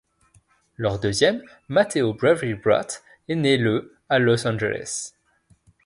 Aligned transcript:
Leur 0.77 0.99
deuxième, 0.99 1.43
Mateo 1.67 2.15
Bravery 2.15 2.55
Bratt 2.55 3.03
est 3.27 3.35
né 3.35 3.55
le 3.55 3.93
à 4.09 4.17
Los 4.17 4.47
Angeles. 4.47 5.13